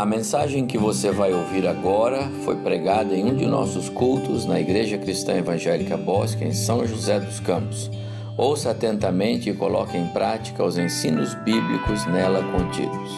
[0.00, 4.58] A mensagem que você vai ouvir agora foi pregada em um de nossos cultos na
[4.58, 7.90] Igreja Cristã Evangélica Bosque, em São José dos Campos.
[8.34, 13.12] Ouça atentamente e coloque em prática os ensinos bíblicos nela contidos.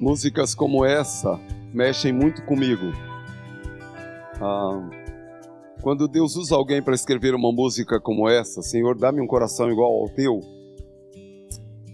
[0.00, 1.38] Músicas como essa
[1.72, 2.92] mexem muito comigo.
[4.40, 4.90] Ah,
[5.80, 9.92] quando Deus usa alguém para escrever uma música como essa, Senhor, dá-me um coração igual
[9.92, 10.40] ao teu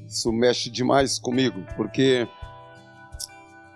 [0.06, 2.28] isso mexe demais comigo, porque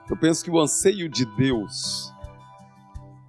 [0.09, 2.13] eu penso que o anseio de Deus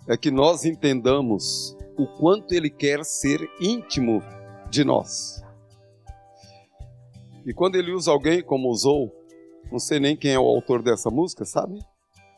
[0.08, 4.22] é que nós entendamos o quanto Ele quer ser íntimo
[4.70, 5.44] de nós.
[7.46, 9.12] E quando Ele usa alguém como usou,
[9.72, 11.80] não sei nem quem é o autor dessa música, sabe?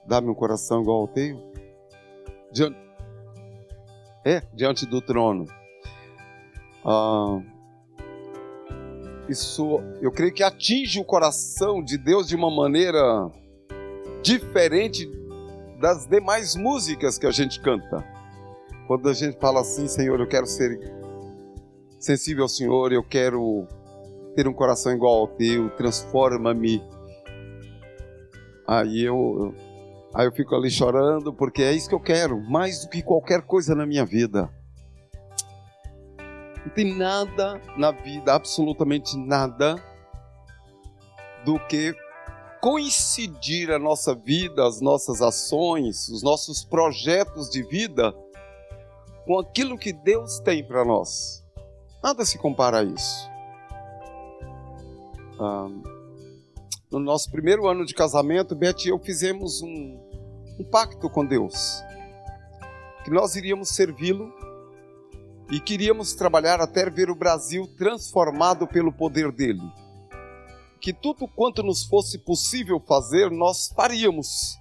[0.05, 1.41] Dá-me um coração igual ao teu.
[2.52, 2.78] Diante,
[4.25, 5.45] é, diante do trono.
[6.86, 7.41] Ah,
[9.29, 13.31] isso eu creio que atinge o coração de Deus de uma maneira
[14.21, 15.09] diferente
[15.79, 18.03] das demais músicas que a gente canta.
[18.88, 20.79] Quando a gente fala assim, Senhor, eu quero ser
[21.99, 23.67] sensível ao Senhor, eu quero
[24.35, 26.81] ter um coração igual ao teu, transforma-me.
[28.67, 29.53] Aí eu,
[30.13, 33.41] aí eu fico ali chorando, porque é isso que eu quero, mais do que qualquer
[33.41, 34.49] coisa na minha vida.
[36.66, 39.75] Não tem nada na vida, absolutamente nada,
[41.44, 41.94] do que
[42.61, 48.16] coincidir a nossa vida, as nossas ações, os nossos projetos de vida
[49.25, 51.44] com aquilo que Deus tem para nós.
[52.02, 53.30] Nada se compara a isso.
[55.39, 55.67] Ah,
[56.89, 60.00] no nosso primeiro ano de casamento, Beth e eu fizemos um,
[60.59, 61.84] um pacto com Deus.
[63.03, 64.31] Que nós iríamos servi-lo
[65.52, 69.62] e queríamos trabalhar até ver o Brasil transformado pelo poder dele.
[70.79, 74.57] Que tudo quanto nos fosse possível fazer, nós faríamos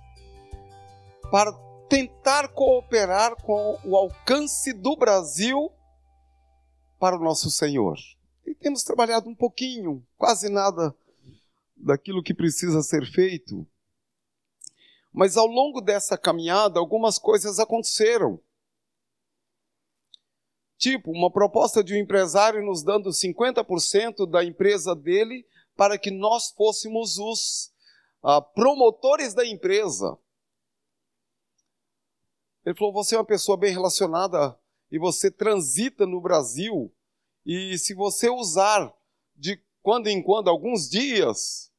[1.30, 1.52] para
[1.88, 5.70] tentar cooperar com o alcance do Brasil
[6.98, 7.96] para o nosso Senhor.
[8.46, 10.94] E temos trabalhado um pouquinho, quase nada
[11.76, 13.66] daquilo que precisa ser feito.
[15.12, 18.40] Mas ao longo dessa caminhada, algumas coisas aconteceram.
[20.82, 26.50] Tipo, uma proposta de um empresário nos dando 50% da empresa dele para que nós
[26.50, 27.72] fôssemos os
[28.20, 30.18] uh, promotores da empresa.
[32.66, 34.58] Ele falou: você é uma pessoa bem relacionada
[34.90, 36.92] e você transita no Brasil,
[37.46, 38.92] e se você usar
[39.36, 41.70] de quando em quando, alguns dias,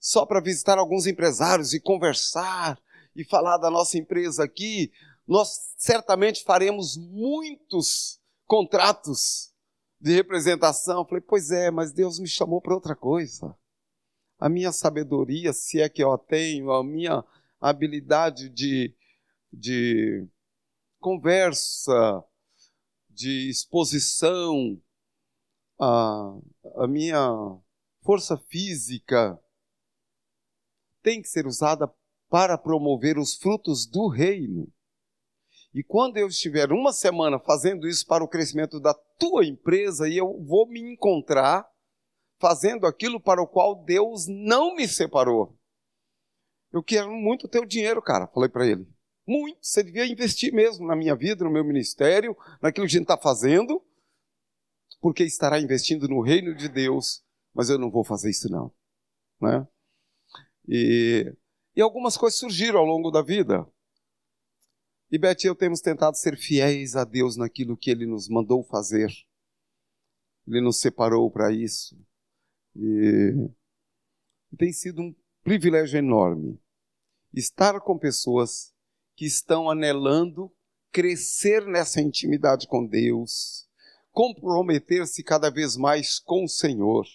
[0.00, 2.76] só para visitar alguns empresários e conversar
[3.14, 4.90] e falar da nossa empresa aqui,
[5.26, 9.52] nós certamente faremos muitos contratos
[10.00, 11.00] de representação.
[11.00, 13.56] Eu falei, pois é, mas Deus me chamou para outra coisa.
[14.38, 17.24] A minha sabedoria, se é que eu a tenho, a minha
[17.60, 18.94] habilidade de,
[19.52, 20.28] de
[21.00, 22.22] conversa,
[23.08, 24.80] de exposição,
[25.80, 26.36] a,
[26.76, 27.28] a minha
[28.02, 29.40] força física
[31.02, 31.90] tem que ser usada
[32.28, 34.70] para promover os frutos do reino.
[35.74, 40.16] E quando eu estiver uma semana fazendo isso para o crescimento da tua empresa, e
[40.16, 41.68] eu vou me encontrar
[42.38, 45.58] fazendo aquilo para o qual Deus não me separou.
[46.72, 48.86] Eu quero muito teu dinheiro, cara, falei para ele.
[49.26, 53.02] Muito, você devia investir mesmo na minha vida, no meu ministério, naquilo que a gente
[53.02, 53.82] está fazendo,
[55.00, 58.72] porque estará investindo no reino de Deus, mas eu não vou fazer isso não.
[59.40, 59.66] Né?
[60.68, 61.34] E,
[61.74, 63.66] e algumas coisas surgiram ao longo da vida.
[65.14, 68.64] E Beth e eu temos tentado ser fiéis a Deus naquilo que Ele nos mandou
[68.64, 69.12] fazer.
[70.44, 71.96] Ele nos separou para isso.
[72.74, 73.48] E
[74.58, 75.14] tem sido um
[75.44, 76.60] privilégio enorme
[77.32, 78.74] estar com pessoas
[79.14, 80.52] que estão anelando
[80.90, 83.68] crescer nessa intimidade com Deus,
[84.10, 87.06] comprometer-se cada vez mais com o Senhor.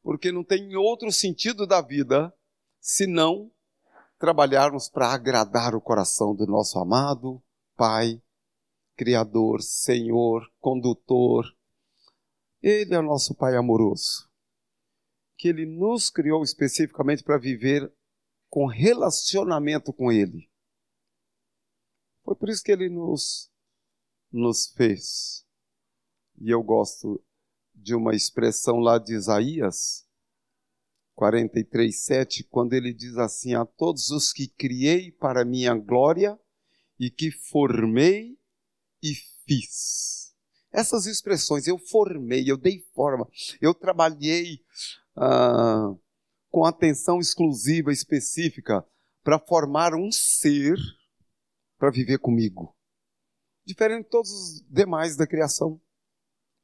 [0.00, 2.32] Porque não tem outro sentido da vida
[2.80, 3.51] senão
[4.22, 7.42] trabalharmos para agradar o coração do nosso amado
[7.74, 8.22] Pai,
[8.94, 11.44] Criador, Senhor, Condutor.
[12.62, 14.30] Ele é o nosso Pai amoroso,
[15.36, 17.92] que Ele nos criou especificamente para viver
[18.48, 20.48] com relacionamento com Ele.
[22.22, 23.50] Foi por isso que Ele nos,
[24.30, 25.44] nos fez.
[26.40, 27.20] E eu gosto
[27.74, 30.06] de uma expressão lá de Isaías,
[31.14, 36.38] 43, 7, quando ele diz assim: A todos os que criei para minha glória
[36.98, 38.38] e que formei
[39.02, 39.14] e
[39.46, 40.34] fiz.
[40.72, 43.28] Essas expressões, eu formei, eu dei forma,
[43.60, 44.64] eu trabalhei
[45.14, 45.94] ah,
[46.50, 48.84] com atenção exclusiva, específica,
[49.22, 50.78] para formar um ser
[51.78, 52.76] para viver comigo.
[53.64, 55.80] Diferente de todos os demais da criação.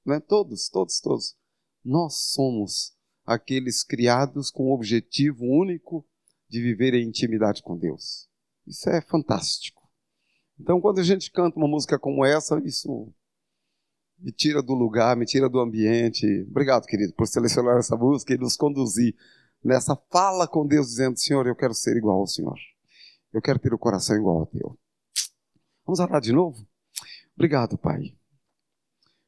[0.07, 0.21] Né?
[0.21, 1.37] Todos, todos, todos.
[1.85, 2.97] Nós somos
[3.29, 6.03] aqueles criados com o objetivo único
[6.49, 8.27] de viver em intimidade com Deus.
[8.67, 9.87] Isso é fantástico.
[10.59, 13.13] Então, quando a gente canta uma música como essa, isso
[14.19, 16.27] me tira do lugar, me tira do ambiente.
[16.49, 19.15] Obrigado, querido, por selecionar essa música e nos conduzir
[19.63, 22.59] nessa fala com Deus, dizendo: Senhor, eu quero ser igual ao Senhor.
[23.31, 24.79] Eu quero ter o coração igual ao teu.
[25.85, 26.67] Vamos orar de novo?
[27.37, 28.17] Obrigado, Pai.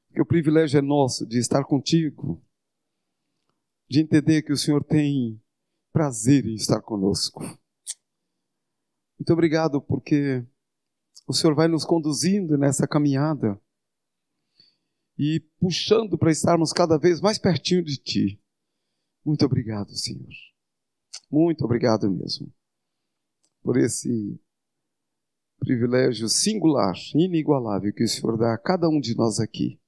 [0.08, 2.42] Porque o privilégio é nosso de estar contigo,
[3.90, 5.42] de entender que o Senhor tem
[5.92, 7.40] prazer em estar conosco.
[9.18, 10.46] Muito obrigado porque
[11.26, 13.60] o Senhor vai nos conduzindo nessa caminhada
[15.18, 18.40] e puxando para estarmos cada vez mais pertinho de Ti.
[19.24, 20.30] Muito obrigado, Senhor.
[21.28, 22.52] Muito obrigado mesmo
[23.60, 24.40] por esse
[25.58, 29.80] privilégio singular, inigualável que o Senhor dá a cada um de nós aqui.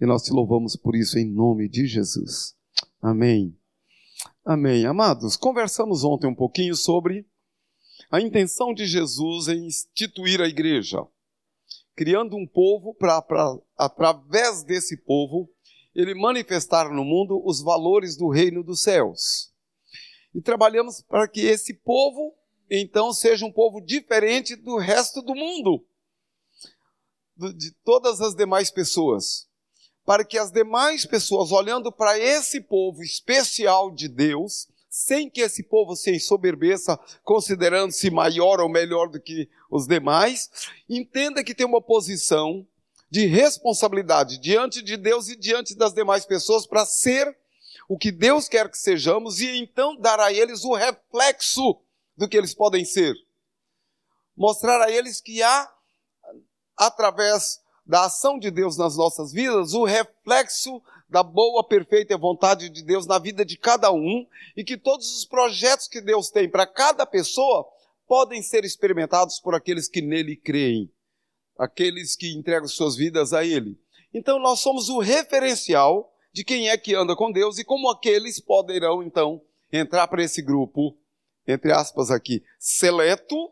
[0.00, 2.60] E nós te louvamos por isso em nome de Jesus.
[3.00, 3.56] Amém.
[4.44, 4.86] Amém.
[4.86, 7.26] Amados, conversamos ontem um pouquinho sobre
[8.10, 11.06] a intenção de Jesus em instituir a igreja,
[11.94, 13.24] criando um povo para,
[13.76, 15.48] através desse povo,
[15.94, 19.52] ele manifestar no mundo os valores do reino dos céus.
[20.34, 22.34] E trabalhamos para que esse povo,
[22.70, 25.84] então, seja um povo diferente do resto do mundo,
[27.56, 29.48] de todas as demais pessoas
[30.04, 35.62] para que as demais pessoas, olhando para esse povo especial de Deus, sem que esse
[35.62, 40.50] povo se ensoberbeça, considerando-se maior ou melhor do que os demais,
[40.88, 42.66] entenda que tem uma posição
[43.10, 47.34] de responsabilidade diante de Deus e diante das demais pessoas para ser
[47.88, 51.80] o que Deus quer que sejamos e então dar a eles o reflexo
[52.16, 53.14] do que eles podem ser.
[54.36, 55.72] Mostrar a eles que há,
[56.76, 62.82] através da ação de Deus nas nossas vidas, o reflexo da boa, perfeita vontade de
[62.82, 64.26] Deus na vida de cada um
[64.56, 67.68] e que todos os projetos que Deus tem para cada pessoa
[68.06, 70.90] podem ser experimentados por aqueles que nele creem,
[71.58, 73.78] aqueles que entregam suas vidas a Ele.
[74.14, 78.40] Então nós somos o referencial de quem é que anda com Deus e como aqueles
[78.40, 80.96] poderão então entrar para esse grupo,
[81.46, 83.50] entre aspas aqui, seleto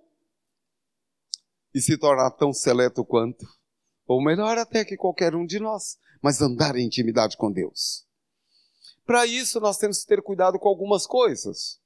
[1.74, 3.46] e se tornar tão seleto quanto
[4.10, 8.04] ou melhor até que qualquer um de nós, mas andar em intimidade com Deus.
[9.06, 11.80] Para isso, nós temos que ter cuidado com algumas coisas.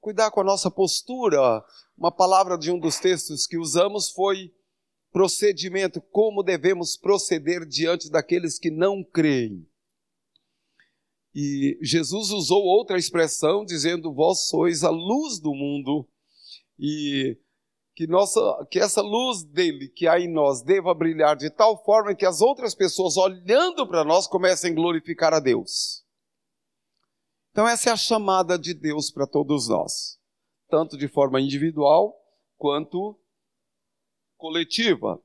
[0.00, 1.62] Cuidar com a nossa postura.
[1.94, 4.50] Uma palavra de um dos textos que usamos foi
[5.12, 9.68] procedimento, como devemos proceder diante daqueles que não creem.
[11.34, 16.08] E Jesus usou outra expressão dizendo: Vós sois a luz do mundo.
[16.78, 17.36] E
[17.98, 22.14] que, nossa, que essa luz dele que há em nós deva brilhar de tal forma
[22.14, 26.06] que as outras pessoas olhando para nós comecem a glorificar a Deus.
[27.50, 30.16] Então, essa é a chamada de Deus para todos nós,
[30.68, 32.16] tanto de forma individual
[32.56, 33.18] quanto
[34.36, 35.20] coletiva.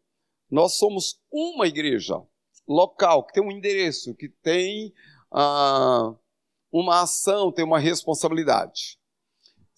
[0.49, 2.19] Nós somos uma igreja
[2.67, 4.91] local, que tem um endereço, que tem
[5.31, 6.11] ah,
[6.71, 8.97] uma ação, tem uma responsabilidade.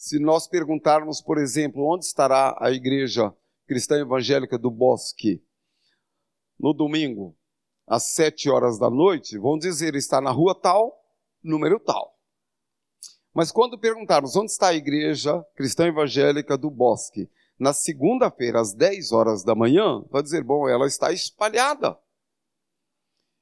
[0.06, 3.36] Se nós perguntarmos, por exemplo, onde estará a igreja
[3.66, 5.44] cristã evangélica do Bosque
[6.60, 7.36] no domingo,
[7.88, 10.96] às sete horas da noite, vão dizer está na rua tal,
[11.44, 12.20] número tal.
[13.34, 19.12] Mas quando perguntarmos onde está a igreja cristã evangélica do Bosque, na segunda-feira, às 10
[19.12, 22.00] horas da manhã, vai dizer, bom, ela está espalhada.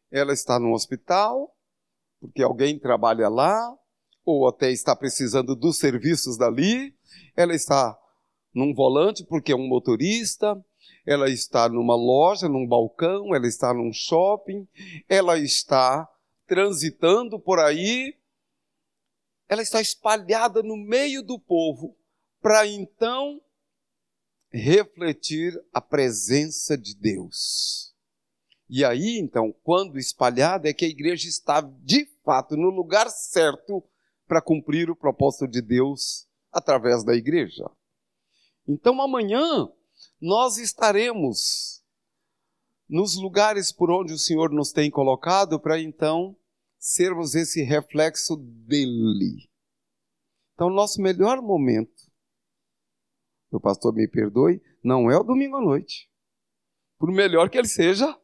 [0.09, 1.53] Ela está no hospital,
[2.21, 3.77] porque alguém trabalha lá,
[4.25, 6.95] ou até está precisando dos serviços dali,
[7.35, 7.97] ela está
[8.53, 10.55] num volante porque é um motorista,
[11.05, 14.67] ela está numa loja, num balcão, ela está num shopping,
[15.09, 16.07] ela está
[16.47, 18.15] transitando por aí,
[19.49, 21.97] ela está espalhada no meio do povo
[22.41, 23.41] para então
[24.51, 27.93] refletir a presença de Deus.
[28.69, 33.83] E aí, então, quando espalhada, é que a igreja está de fato no lugar certo
[34.33, 37.69] para cumprir o propósito de Deus através da igreja.
[38.67, 39.71] Então amanhã
[40.19, 41.83] nós estaremos
[42.89, 46.35] nos lugares por onde o Senhor nos tem colocado para então
[46.79, 49.47] sermos esse reflexo dele.
[50.55, 52.11] Então, nosso melhor momento,
[53.51, 56.09] o pastor me perdoe, não é o domingo à noite.
[56.97, 58.19] Por melhor que ele seja,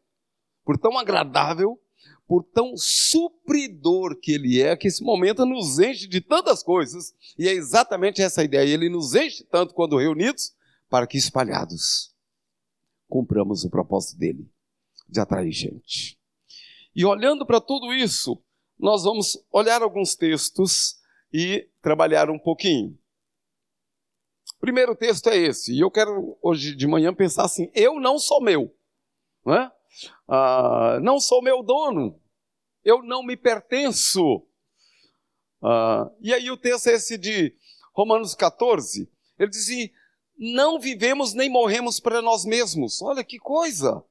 [0.66, 1.80] por tão agradável,
[2.29, 7.12] por tão supridor que Ele é, que esse momento nos enche de tantas coisas.
[7.36, 8.71] E é exatamente essa ideia.
[8.71, 10.53] Ele nos enche tanto quando reunidos,
[10.88, 12.13] para que espalhados
[13.07, 14.48] cumpramos o propósito dele
[15.07, 16.19] de atrair gente.
[16.95, 18.39] E olhando para tudo isso,
[18.77, 21.00] nós vamos olhar alguns textos
[21.33, 22.95] e trabalhar um pouquinho.
[24.55, 28.19] O primeiro texto é esse, e eu quero hoje de manhã pensar assim: eu não
[28.19, 28.71] sou meu,
[29.43, 29.71] não é?
[30.27, 32.18] ah, não sou meu dono,
[32.89, 34.46] eu não me pertenço.
[35.62, 37.55] Ah, e aí o texto é esse de
[37.93, 39.89] Romanos 14, ele diz assim,
[40.38, 43.01] não vivemos nem morremos para nós mesmos.
[43.01, 44.03] Olha que coisa!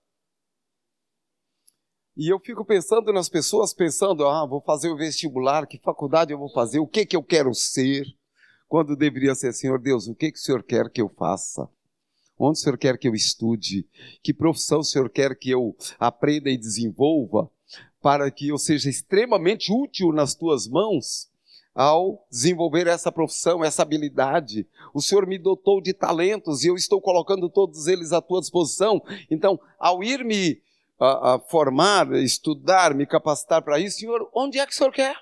[2.17, 6.39] E eu fico pensando nas pessoas, pensando, ah, vou fazer o vestibular, que faculdade eu
[6.39, 8.05] vou fazer, o que, que eu quero ser,
[8.67, 11.69] quando deveria ser, Senhor Deus, o que, que o Senhor quer que eu faça?
[12.37, 13.89] Onde o Senhor quer que eu estude?
[14.23, 17.51] Que profissão o Senhor quer que eu aprenda e desenvolva?
[18.01, 21.29] Para que eu seja extremamente útil nas tuas mãos
[21.75, 24.67] ao desenvolver essa profissão, essa habilidade.
[24.93, 29.01] O Senhor me dotou de talentos e eu estou colocando todos eles à tua disposição.
[29.31, 30.61] Então, ao ir me
[30.99, 35.17] a, a formar, estudar, me capacitar para isso, Senhor, onde é que o Senhor quer?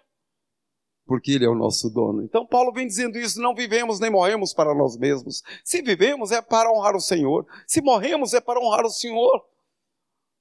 [1.07, 2.23] porque Ele é o nosso dono.
[2.25, 5.43] Então, Paulo vem dizendo isso: não vivemos nem morremos para nós mesmos.
[5.65, 9.45] Se vivemos é para honrar o Senhor, se morremos é para honrar o Senhor.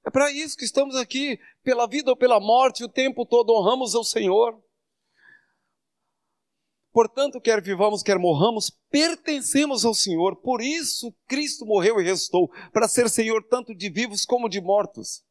[0.06, 3.92] É para isso que estamos aqui, pela vida ou pela morte, o tempo todo honramos
[3.96, 4.56] ao Senhor.
[6.92, 10.36] Portanto, quer vivamos, quer morramos, pertencemos ao Senhor.
[10.36, 15.24] Por isso, Cristo morreu e restou, para ser Senhor tanto de vivos como de mortos.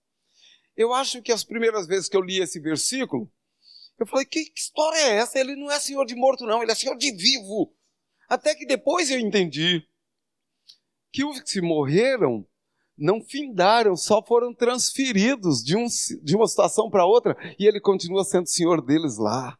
[0.75, 3.31] Eu acho que as primeiras vezes que eu li esse versículo,
[3.97, 5.39] eu falei, que, história é essa?
[5.39, 7.73] Ele não é senhor de morto, não, ele é senhor de vivo.
[8.27, 9.87] Até que depois eu entendi
[11.13, 12.45] que os que morreram
[12.97, 15.85] não findaram, só foram transferidos de, um,
[16.23, 19.57] de uma situação para outra e ele continua sendo senhor deles lá.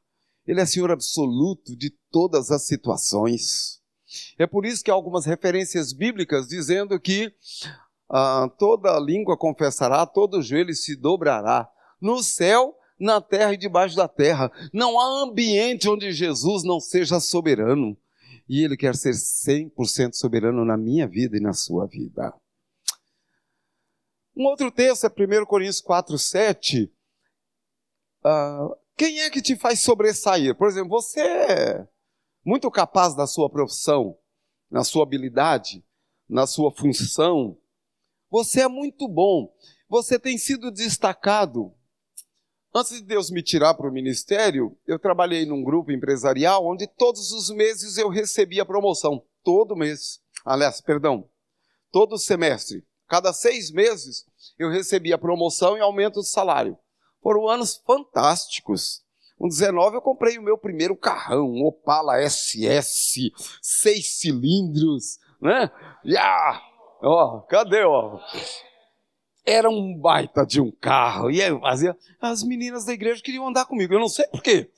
[0.47, 3.81] Ele é senhor absoluto de todas as situações.
[4.37, 7.33] É por isso que há algumas referências bíblicas dizendo que
[8.09, 11.69] ah, toda língua confessará, todo joelho se dobrará.
[11.99, 14.51] No céu na terra e debaixo da terra.
[14.73, 17.97] Não há ambiente onde Jesus não seja soberano.
[18.47, 22.33] E Ele quer ser 100% soberano na minha vida e na sua vida.
[24.35, 26.91] Um outro texto é 1 Coríntios 4, 7.
[28.23, 30.55] Uh, quem é que te faz sobressair?
[30.55, 31.87] Por exemplo, você é
[32.43, 34.17] muito capaz da sua profissão,
[34.69, 35.83] na sua habilidade,
[36.27, 37.57] na sua função.
[38.29, 39.53] Você é muito bom.
[39.87, 41.73] Você tem sido destacado
[42.77, 47.31] Antes de Deus me tirar para o ministério, eu trabalhei num grupo empresarial onde todos
[47.31, 49.23] os meses eu recebia promoção.
[49.41, 50.19] Todo mês.
[50.43, 51.29] Aliás, perdão,
[51.89, 52.85] todo semestre.
[53.07, 54.25] Cada seis meses
[54.57, 56.77] eu recebia promoção e aumento de salário.
[57.21, 59.03] Foram anos fantásticos.
[59.37, 63.31] Com 19 eu comprei o meu primeiro carrão, um Opala SS,
[63.61, 65.69] seis cilindros, né?
[66.05, 66.61] Yeah!
[67.01, 68.19] Ó, cadê, ó?
[69.45, 71.29] Era um baita de um carro.
[71.29, 71.95] E eu fazia.
[72.19, 73.93] As meninas da igreja queriam andar comigo.
[73.93, 74.71] Eu não sei por quê.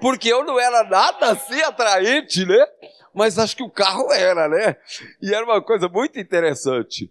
[0.00, 2.66] Porque eu não era nada assim atraente, né?
[3.14, 4.76] Mas acho que o carro era, né?
[5.22, 7.10] E era uma coisa muito interessante.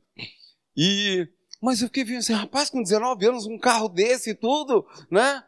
[0.75, 1.27] E.
[1.61, 5.43] Mas eu fiquei vendo assim, rapaz, com 19 anos, um carro desse e tudo, né?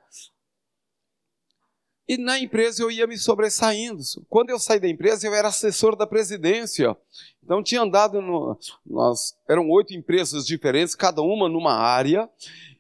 [2.08, 4.02] E na empresa eu ia me sobressaindo.
[4.30, 6.96] Quando eu saí da empresa, eu era assessor da presidência.
[7.44, 12.30] Então tinha andado, no, nós, eram oito empresas diferentes, cada uma numa área,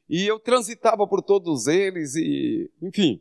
[0.07, 3.19] e eu transitava por todos eles e, enfim,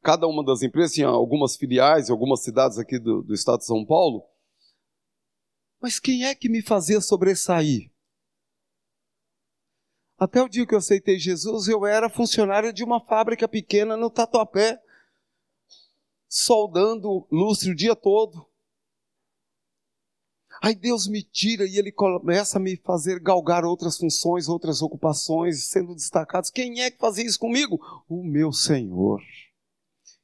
[0.00, 3.84] cada uma das empresas tinha algumas filiais algumas cidades aqui do, do estado de São
[3.84, 4.24] Paulo.
[5.82, 7.90] Mas quem é que me fazia sobressair?
[10.16, 14.08] Até o dia que eu aceitei Jesus, eu era funcionário de uma fábrica pequena no
[14.08, 14.80] Tatuapé,
[16.28, 18.46] soldando lustre o dia todo.
[20.62, 25.64] Aí Deus me tira e Ele começa a me fazer galgar outras funções, outras ocupações,
[25.64, 26.50] sendo destacados.
[26.50, 27.80] Quem é que fazia isso comigo?
[28.08, 29.20] O meu Senhor.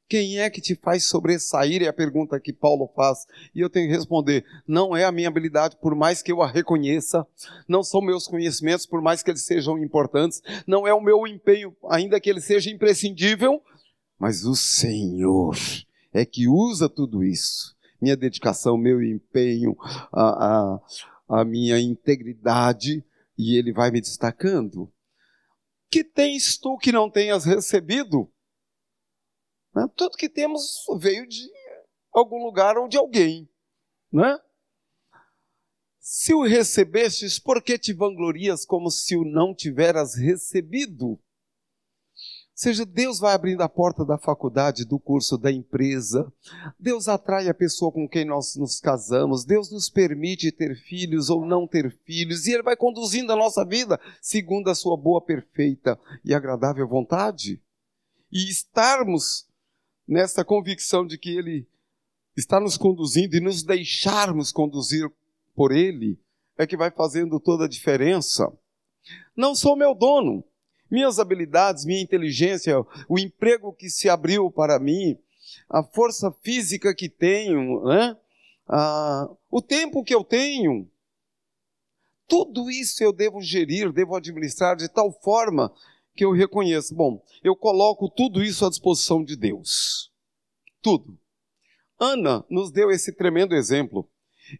[0.09, 1.83] Quem é que te faz sobressair?
[1.83, 3.27] É a pergunta que Paulo faz.
[3.53, 6.47] E eu tenho que responder: não é a minha habilidade, por mais que eu a
[6.47, 7.25] reconheça,
[7.67, 11.75] não são meus conhecimentos, por mais que eles sejam importantes, não é o meu empenho,
[11.87, 13.61] ainda que ele seja imprescindível,
[14.17, 15.55] mas o Senhor
[16.11, 17.75] é que usa tudo isso.
[18.01, 19.77] Minha dedicação, meu empenho,
[20.11, 20.79] a,
[21.29, 23.03] a, a minha integridade,
[23.37, 24.91] e ele vai me destacando.
[25.91, 28.29] Que tens tu que não tenhas recebido?
[29.73, 29.87] Né?
[29.95, 31.49] Tudo que temos veio de
[32.13, 33.49] algum lugar ou de alguém.
[34.11, 34.39] Né?
[35.99, 41.19] Se o recebestes, por que te vanglorias como se o não tiveras recebido?
[42.59, 46.29] seja, Deus vai abrindo a porta da faculdade, do curso, da empresa.
[46.77, 49.45] Deus atrai a pessoa com quem nós nos casamos.
[49.45, 52.45] Deus nos permite ter filhos ou não ter filhos.
[52.45, 57.61] E Ele vai conduzindo a nossa vida segundo a sua boa, perfeita e agradável vontade.
[58.29, 59.47] E estarmos
[60.09, 61.67] nessa convicção de que Ele
[62.35, 65.07] está nos conduzindo e nos deixarmos conduzir
[65.55, 66.19] por Ele
[66.57, 68.51] é que vai fazendo toda a diferença.
[69.35, 70.43] Não sou meu dono
[70.89, 72.75] minhas habilidades, minha inteligência,
[73.07, 75.15] o emprego que se abriu para mim,
[75.69, 78.17] a força física que tenho, né?
[78.67, 80.89] ah, o tempo que eu tenho.
[82.27, 85.71] Tudo isso eu devo gerir, devo administrar de tal forma
[86.19, 86.93] que eu reconheço.
[86.93, 90.11] Bom, eu coloco tudo isso à disposição de Deus.
[90.81, 91.17] Tudo.
[91.97, 94.11] Ana nos deu esse tremendo exemplo.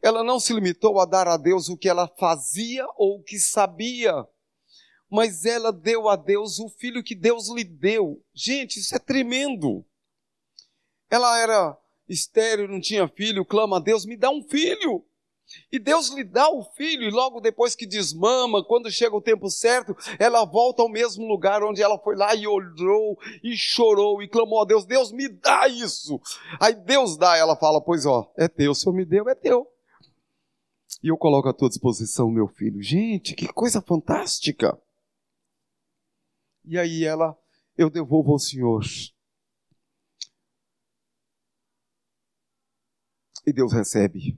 [0.02, 3.38] Ela não se limitou a dar a Deus o que ela fazia ou o que
[3.38, 4.26] sabia
[5.12, 8.24] mas ela deu a Deus o filho que Deus lhe deu.
[8.32, 9.84] Gente, isso é tremendo.
[11.10, 11.76] Ela era
[12.08, 15.04] estéril, não tinha filho, clama a Deus, me dá um filho.
[15.72, 19.50] E Deus lhe dá o filho, e logo depois que desmama, quando chega o tempo
[19.50, 24.28] certo, ela volta ao mesmo lugar onde ela foi lá e olhou, e chorou, e
[24.28, 26.20] clamou a Deus: Deus, me dá isso.
[26.60, 29.68] Aí Deus dá, ela fala: Pois ó, é teu, o Senhor me deu, é teu.
[31.04, 32.82] E eu coloco à tua disposição, meu filho.
[32.82, 34.78] Gente, que coisa fantástica.
[36.66, 37.38] E aí ela,
[37.78, 38.84] eu devolvo ao Senhor.
[43.46, 44.38] E Deus recebe,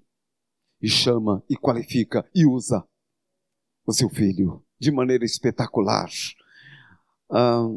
[0.82, 2.84] e chama, e qualifica, e usa
[3.86, 6.10] o seu filho de maneira espetacular.
[7.30, 7.68] Ah,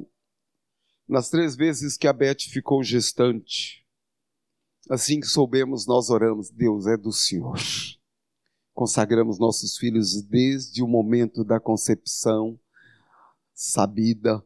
[1.06, 3.86] nas três vezes que a Beth ficou gestante,
[4.90, 7.58] assim que soubemos, nós oramos: Deus é do Senhor.
[8.72, 12.58] Consagramos nossos filhos desde o momento da concepção
[13.52, 14.44] sabida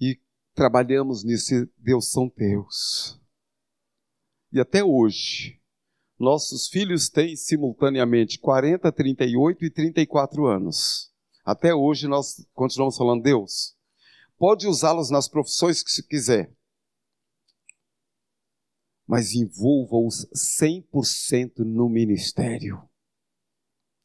[0.00, 0.20] e
[0.54, 1.68] trabalhamos nisso.
[1.78, 3.20] Deus são teus.
[4.52, 5.61] E até hoje,
[6.22, 11.12] nossos filhos têm simultaneamente 40, 38 e 34 anos.
[11.44, 13.76] Até hoje nós continuamos falando, Deus,
[14.38, 16.54] pode usá-los nas profissões que se quiser,
[19.04, 22.88] mas envolva-os 100% no ministério.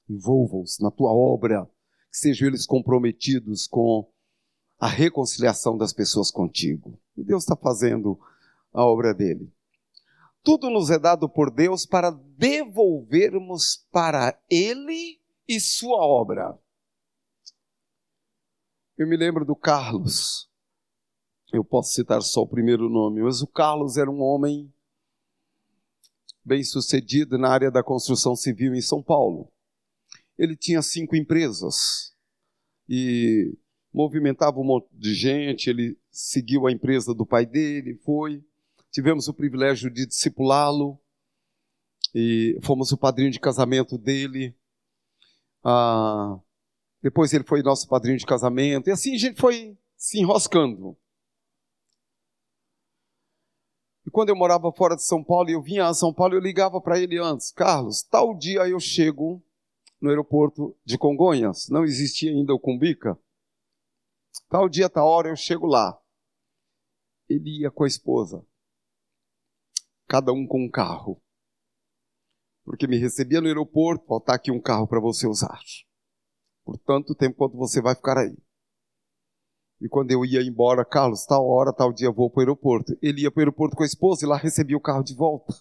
[0.10, 1.70] Envolva-os na tua obra,
[2.12, 4.12] que sejam eles comprometidos com
[4.80, 7.00] a reconciliação das pessoas contigo.
[7.16, 8.20] E Deus está fazendo
[8.74, 9.56] a obra dele.
[10.48, 16.58] Tudo nos é dado por Deus para devolvermos para Ele e Sua obra.
[18.98, 20.50] Eu me lembro do Carlos.
[21.52, 24.74] Eu posso citar só o primeiro nome, mas o Carlos era um homem
[26.46, 29.52] bem sucedido na área da construção civil em São Paulo.
[30.38, 32.16] Ele tinha cinco empresas
[32.88, 33.54] e
[33.94, 38.42] movimentava um monte de gente, ele seguiu a empresa do pai dele, foi.
[38.92, 41.00] Tivemos o privilégio de discipulá-lo
[42.14, 44.56] e fomos o padrinho de casamento dele.
[45.64, 46.40] Ah,
[47.02, 50.98] depois ele foi nosso padrinho de casamento, e assim a gente foi se enroscando.
[54.06, 56.40] E quando eu morava fora de São Paulo e eu vinha a São Paulo, eu
[56.40, 59.44] ligava para ele antes: Carlos, tal dia eu chego
[60.00, 63.20] no aeroporto de Congonhas, não existia ainda o Cumbica.
[64.50, 66.00] Tal dia, tal hora eu chego lá.
[67.28, 68.46] Ele ia com a esposa.
[70.08, 71.22] Cada um com um carro.
[72.64, 75.60] Porque me recebia no aeroporto, faltar aqui um carro para você usar.
[76.64, 78.38] Por tanto tempo quanto você vai ficar aí.
[79.80, 82.98] E quando eu ia embora, Carlos, tal hora, tal dia vou para o aeroporto.
[83.02, 85.54] Ele ia para o aeroporto com a esposa e lá recebia o carro de volta.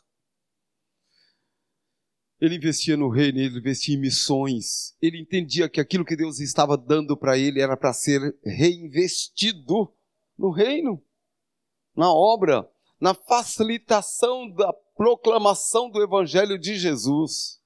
[2.41, 4.95] Ele investia no reino, ele investia em missões.
[5.01, 9.93] Ele entendia que aquilo que Deus estava dando para ele era para ser reinvestido
[10.37, 11.03] no reino,
[11.95, 17.61] na obra, na facilitação da proclamação do evangelho de Jesus.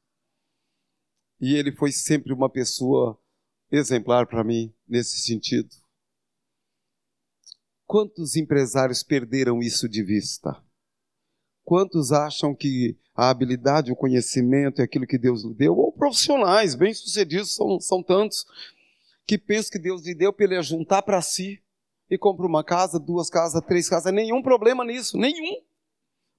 [1.41, 3.19] E ele foi sempre uma pessoa
[3.71, 5.71] exemplar para mim nesse sentido.
[7.87, 10.63] Quantos empresários perderam isso de vista?
[11.65, 16.75] Quantos acham que a habilidade, o conhecimento é aquilo que Deus lhe deu, ou profissionais
[16.75, 18.45] bem-sucedidos são, são tantos
[19.27, 21.63] que pensam que Deus lhe deu para ele juntar para si
[22.11, 25.63] e compra uma casa, duas casas, três casas, nenhum problema nisso, nenhum.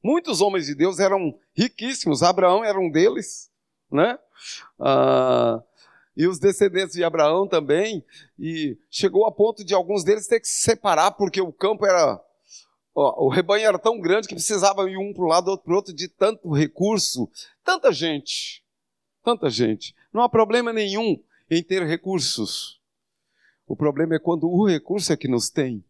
[0.04, 3.50] Muitos homens de Deus eram riquíssimos, Abraão era um deles,
[3.92, 4.20] né?
[4.80, 5.62] Ah,
[6.18, 8.04] e os descendentes de Abraão também,
[8.38, 12.20] e chegou a ponto de alguns deles ter que se separar porque o campo era
[12.94, 15.74] Ó, o rebanho era tão grande que precisava ir um para um lado, outro para
[15.74, 17.30] o outro, de tanto recurso,
[17.64, 18.64] tanta gente,
[19.24, 19.96] tanta gente.
[20.12, 21.18] Não há problema nenhum
[21.50, 22.81] em ter recursos.
[23.72, 25.82] O problema é quando o recurso é que nos tem.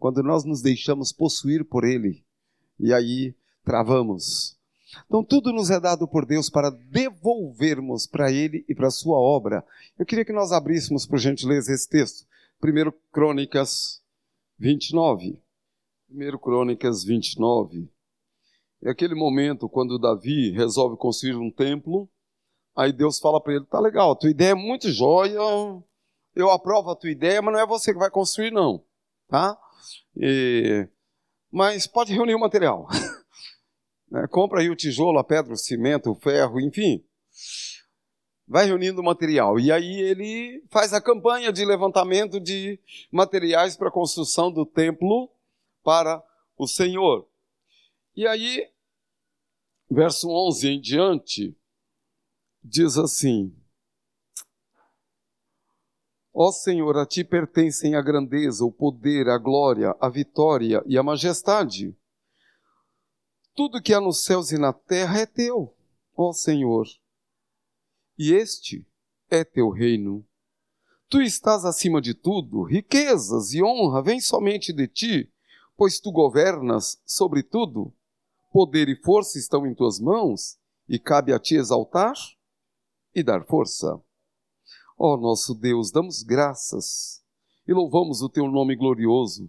[0.00, 2.24] quando nós nos deixamos possuir por Ele.
[2.76, 4.58] E aí travamos.
[5.06, 9.16] Então, tudo nos é dado por Deus para devolvermos para Ele e para a Sua
[9.16, 9.64] obra.
[9.96, 12.26] Eu queria que nós abríssemos, por gentileza, esse texto.
[12.60, 14.02] 1 Crônicas
[14.58, 15.40] 29.
[16.10, 17.88] 1 Crônicas 29.
[18.82, 22.08] É aquele momento quando Davi resolve construir um templo.
[22.74, 25.40] Aí Deus fala para ele: tá legal, tua ideia é muito jóia,
[26.38, 28.84] eu aprovo a tua ideia, mas não é você que vai construir, não.
[29.26, 29.58] Tá?
[30.16, 30.88] E...
[31.50, 32.86] Mas pode reunir o material.
[34.10, 34.26] Né?
[34.28, 37.04] Compra aí o tijolo, a pedra, o cimento, o ferro, enfim.
[38.46, 39.60] Vai reunindo material.
[39.60, 42.80] E aí ele faz a campanha de levantamento de
[43.12, 45.30] materiais para a construção do templo
[45.84, 46.24] para
[46.56, 47.28] o Senhor.
[48.16, 48.66] E aí,
[49.90, 51.54] verso 11 em diante,
[52.64, 53.54] diz assim:
[56.40, 61.02] Ó Senhor, a ti pertencem a grandeza, o poder, a glória, a vitória e a
[61.02, 61.96] majestade
[63.58, 65.74] tudo que há nos céus e na terra é teu,
[66.16, 66.86] ó Senhor.
[68.16, 68.86] E este
[69.28, 70.24] é teu reino.
[71.08, 75.32] Tu estás acima de tudo, riquezas e honra vêm somente de ti,
[75.76, 77.92] pois tu governas sobre tudo.
[78.52, 80.56] Poder e força estão em tuas mãos,
[80.88, 82.14] e cabe a ti exaltar
[83.12, 84.00] e dar força.
[85.00, 87.24] Ó nosso Deus, damos graças
[87.68, 89.48] e louvamos o teu nome glorioso.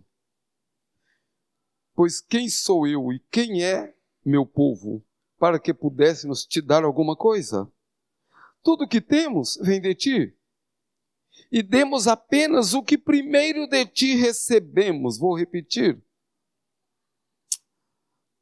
[1.96, 5.04] Pois quem sou eu e quem é meu povo,
[5.40, 7.68] para que pudéssemos te dar alguma coisa.
[8.62, 10.38] Tudo que temos vem de ti.
[11.52, 15.18] E demos apenas o que primeiro de ti recebemos.
[15.18, 16.00] Vou repetir.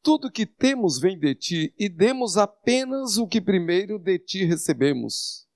[0.01, 5.46] Tudo que temos vem de ti e demos apenas o que primeiro de ti recebemos.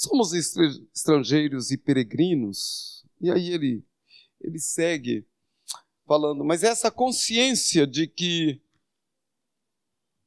[0.00, 3.04] Somos estrangeiros e peregrinos.
[3.20, 3.84] E aí ele,
[4.40, 5.28] ele segue
[6.06, 8.62] falando, mas essa consciência de que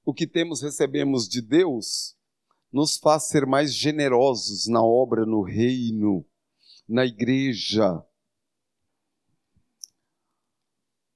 [0.05, 2.15] o que temos recebemos de Deus
[2.71, 6.23] nos faz ser mais generosos na obra, no reino,
[6.87, 7.99] na igreja.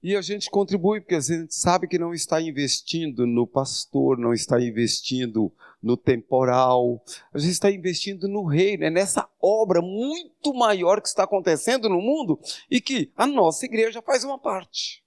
[0.02, 4.32] E a gente contribui, porque a gente sabe que não está investindo no pastor, não
[4.32, 11.02] está investindo no temporal, a gente está investindo no reino, é nessa obra muito maior
[11.02, 15.04] que está acontecendo no mundo e que a nossa igreja faz uma parte.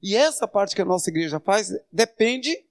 [0.00, 2.64] E essa parte que a nossa igreja faz depende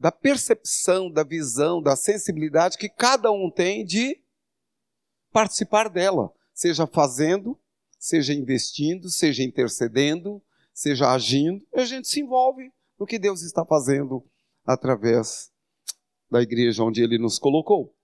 [0.00, 4.18] da percepção, da visão, da sensibilidade que cada um tem de
[5.30, 7.59] participar dela, seja fazendo,
[8.00, 13.64] seja investindo, seja intercedendo, seja agindo, e a gente se envolve no que Deus está
[13.64, 14.26] fazendo
[14.64, 15.52] através
[16.30, 17.94] da igreja onde ele nos colocou.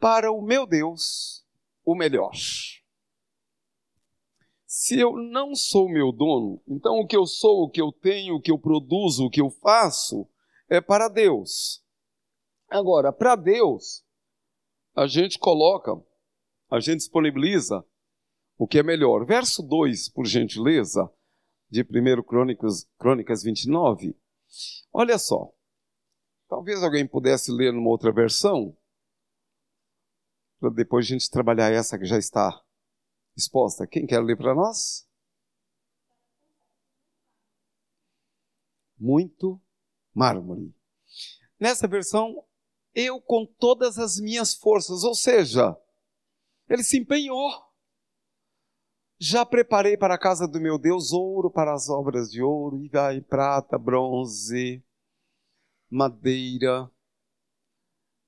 [0.00, 1.46] Para o meu Deus,
[1.84, 2.32] o melhor.
[4.66, 8.34] Se eu não sou meu dono, então o que eu sou, o que eu tenho,
[8.34, 10.28] o que eu produzo, o que eu faço,
[10.68, 11.84] é para Deus.
[12.68, 14.04] Agora, para Deus,
[14.94, 15.96] a gente coloca,
[16.70, 17.84] a gente disponibiliza
[18.56, 19.24] o que é melhor.
[19.24, 21.10] Verso 2, por gentileza,
[21.70, 24.16] de 1 Crônicas, Crônicas 29.
[24.92, 25.52] Olha só.
[26.48, 28.76] Talvez alguém pudesse ler numa outra versão,
[30.58, 32.62] para depois a gente trabalhar essa que já está
[33.36, 33.86] exposta.
[33.86, 35.06] Quem quer ler para nós?
[38.98, 39.60] Muito
[40.12, 40.74] mármore.
[41.60, 42.44] Nessa versão,
[42.94, 45.76] eu com todas as minhas forças, ou seja,
[46.68, 47.50] ele se empenhou.
[49.20, 52.88] Já preparei para a casa do meu Deus ouro para as obras de ouro, e
[52.88, 54.84] vai prata, bronze,
[55.90, 56.88] madeira.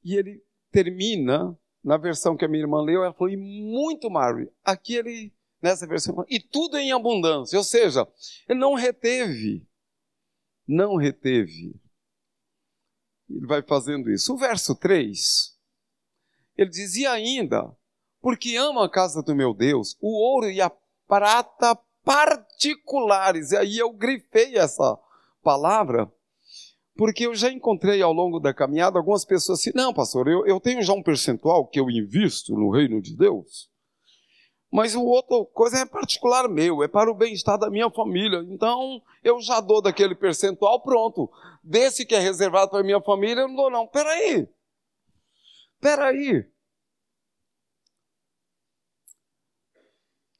[0.02, 4.50] E ele termina na versão que a minha irmã leu, ela falou, e muito Mary.
[4.64, 7.56] Aqui ele, nessa versão, e tudo em abundância.
[7.56, 8.06] Ou seja,
[8.48, 9.66] ele não reteve.
[10.66, 11.80] Não reteve.
[13.28, 14.34] Ele vai fazendo isso.
[14.34, 15.56] O verso 3,
[16.56, 17.76] ele dizia ainda,
[18.20, 20.70] porque amo a casa do meu Deus, o ouro e a
[21.06, 23.52] prata particulares.
[23.52, 24.98] E aí eu grifei essa
[25.42, 26.10] palavra,
[26.96, 30.60] porque eu já encontrei ao longo da caminhada algumas pessoas assim: não, pastor, eu, eu
[30.60, 33.70] tenho já um percentual que eu invisto no reino de Deus,
[34.70, 38.44] mas o outro coisa é particular meu, é para o bem-estar da minha família.
[38.48, 41.30] Então eu já dou daquele percentual, pronto.
[41.62, 43.86] Desse que é reservado para minha família, eu não dou, não.
[43.86, 44.48] Peraí.
[45.80, 46.46] Peraí.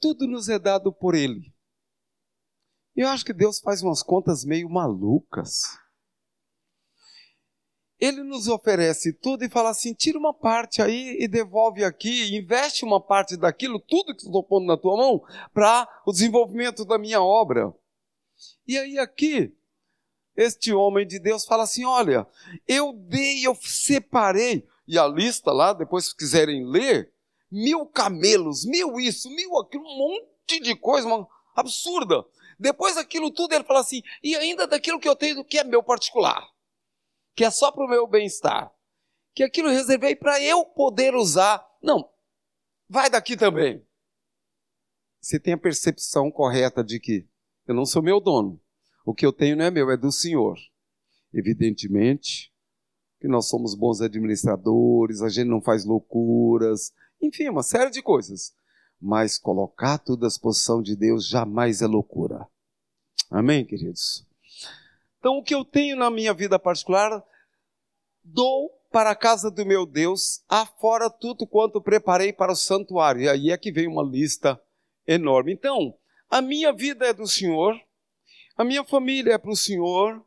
[0.00, 1.54] Tudo nos é dado por Ele.
[2.96, 5.62] Eu acho que Deus faz umas contas meio malucas.
[8.00, 12.84] ele nos oferece tudo e fala assim: tira uma parte aí e devolve aqui, investe
[12.84, 17.22] uma parte daquilo, tudo que estou pondo na tua mão, para o desenvolvimento da minha
[17.22, 17.72] obra.
[18.66, 19.54] E aí aqui,
[20.34, 22.26] este homem de Deus fala assim: olha,
[22.66, 27.12] eu dei, eu separei, e a lista lá, depois se quiserem ler,
[27.50, 32.24] mil camelos, mil isso, mil aquilo, um monte de coisa, uma absurda.
[32.58, 35.82] Depois daquilo tudo, ele fala assim: e ainda daquilo que eu tenho que é meu
[35.82, 36.46] particular
[37.34, 38.70] que é só para o meu bem-estar,
[39.34, 41.66] que aquilo eu reservei para eu poder usar.
[41.82, 42.06] Não,
[42.86, 43.82] vai daqui também.
[45.20, 47.26] Você tem a percepção correta de que
[47.66, 48.60] eu não sou meu dono,
[49.04, 50.58] o que eu tenho não é meu, é do Senhor.
[51.32, 52.52] Evidentemente
[53.18, 58.54] que nós somos bons administradores, a gente não faz loucuras, enfim, uma série de coisas.
[59.00, 62.46] Mas colocar tudo à disposição de Deus jamais é loucura.
[63.30, 64.26] Amém, queridos?
[65.18, 67.22] Então, o que eu tenho na minha vida particular,
[68.24, 73.22] dou para a casa do meu Deus, afora tudo quanto preparei para o santuário.
[73.22, 74.60] E aí é que vem uma lista
[75.06, 75.52] enorme.
[75.52, 75.94] Então,
[76.28, 77.80] a minha vida é do Senhor,
[78.56, 80.24] a minha família é para o Senhor,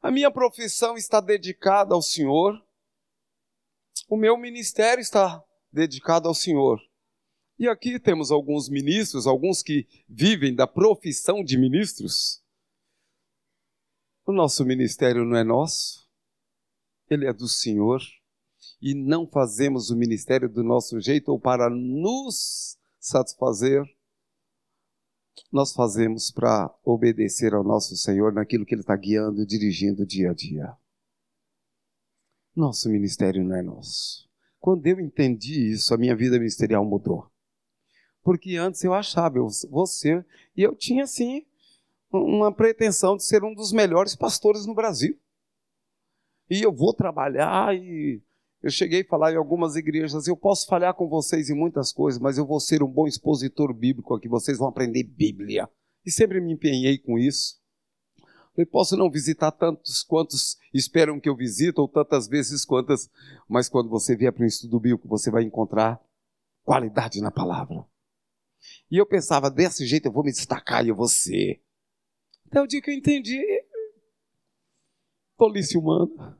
[0.00, 2.60] a minha profissão está dedicada ao Senhor,
[4.08, 6.80] o meu ministério está dedicado ao Senhor.
[7.58, 12.42] E aqui temos alguns ministros, alguns que vivem da profissão de ministros.
[14.24, 16.08] O nosso ministério não é nosso,
[17.10, 18.00] ele é do Senhor.
[18.80, 23.82] E não fazemos o ministério do nosso jeito ou para nos satisfazer.
[25.50, 30.34] Nós fazemos para obedecer ao nosso Senhor naquilo que Ele está guiando, dirigindo dia a
[30.34, 30.76] dia.
[32.54, 34.27] Nosso ministério não é nosso.
[34.60, 37.30] Quando eu entendi isso, a minha vida ministerial mudou.
[38.22, 41.46] Porque antes eu achava, eu vou ser, e eu tinha assim
[42.10, 45.18] uma pretensão de ser um dos melhores pastores no Brasil.
[46.50, 48.22] E eu vou trabalhar e
[48.62, 52.20] eu cheguei a falar em algumas igrejas, eu posso falhar com vocês em muitas coisas,
[52.20, 55.68] mas eu vou ser um bom expositor bíblico aqui, vocês vão aprender Bíblia.
[56.04, 57.57] E sempre me empenhei com isso.
[58.58, 63.08] Eu posso não visitar tantos quantos esperam que eu visite, ou tantas vezes quantas,
[63.48, 66.00] mas quando você vier para o estudo bíblico, você vai encontrar
[66.64, 67.86] qualidade na palavra.
[68.90, 71.62] E eu pensava, desse jeito eu vou me destacar e eu vou ser.
[72.46, 73.40] Até o dia que eu entendi,
[75.36, 76.36] tolice humana,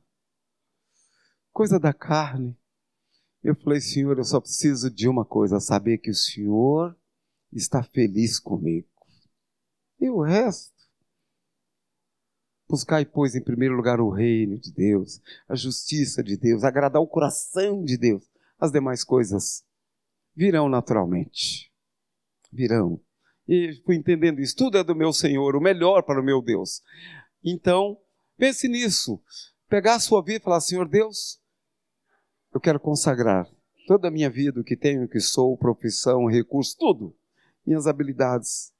[1.52, 2.58] coisa da carne.
[3.44, 6.98] Eu falei, Senhor, eu só preciso de uma coisa, saber que o Senhor
[7.52, 8.88] está feliz comigo.
[10.00, 10.77] E o resto?
[12.68, 17.06] Buscar, pois, em primeiro lugar o reino de Deus, a justiça de Deus, agradar o
[17.06, 18.24] coração de Deus.
[18.58, 19.64] As demais coisas
[20.36, 21.72] virão naturalmente.
[22.52, 23.00] Virão
[23.48, 24.54] e fui entendendo isso.
[24.54, 26.82] Tudo é do meu Senhor, o melhor para o meu Deus.
[27.42, 27.98] Então,
[28.36, 29.20] pense nisso.
[29.68, 31.40] Pegar a sua vida e falar: Senhor Deus,
[32.52, 33.48] eu quero consagrar
[33.86, 37.16] toda a minha vida, o que tenho, o que sou, profissão, recurso, tudo,
[37.66, 38.70] minhas habilidades,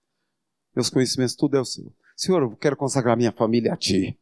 [0.77, 1.93] meus conhecimentos, tudo é o Senhor.
[2.19, 4.19] Senhor, eu quero consagrar minha família a Ti.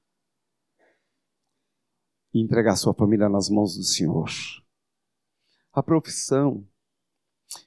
[2.34, 4.28] E entregar sua família nas mãos do Senhor.
[5.72, 6.68] A profissão.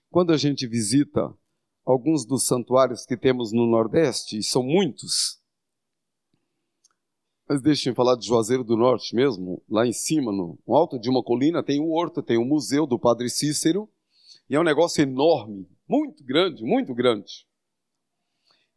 [0.08, 1.36] Quando a gente visita
[1.84, 5.42] alguns dos santuários que temos no Nordeste, e são muitos.
[7.48, 11.10] Mas deixem falar de Juazeiro do Norte mesmo, lá em cima, no, no alto de
[11.10, 13.92] uma colina, tem o horto, tem o museu do Padre Cícero,
[14.48, 17.48] e é um negócio enorme, muito grande, muito grande.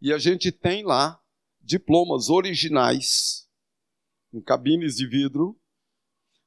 [0.01, 1.22] E a gente tem lá
[1.63, 3.49] diplomas originais,
[4.33, 5.59] em cabines de vidro,